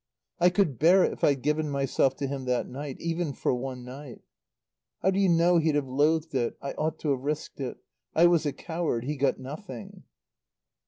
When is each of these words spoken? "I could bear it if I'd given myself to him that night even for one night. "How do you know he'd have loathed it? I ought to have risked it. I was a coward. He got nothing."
"I 0.39 0.49
could 0.49 0.79
bear 0.79 1.03
it 1.03 1.11
if 1.13 1.23
I'd 1.23 1.43
given 1.43 1.69
myself 1.69 2.15
to 2.15 2.25
him 2.27 2.45
that 2.45 2.67
night 2.67 2.99
even 2.99 3.33
for 3.33 3.53
one 3.53 3.85
night. 3.85 4.23
"How 5.03 5.11
do 5.11 5.19
you 5.19 5.29
know 5.29 5.59
he'd 5.59 5.75
have 5.75 5.87
loathed 5.89 6.33
it? 6.33 6.57
I 6.59 6.71
ought 6.71 6.97
to 7.01 7.11
have 7.11 7.19
risked 7.21 7.59
it. 7.59 7.77
I 8.15 8.25
was 8.25 8.47
a 8.47 8.51
coward. 8.51 9.03
He 9.03 9.15
got 9.15 9.37
nothing." 9.39 10.01